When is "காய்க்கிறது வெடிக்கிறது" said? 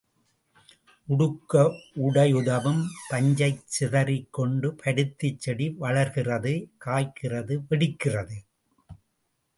6.85-8.39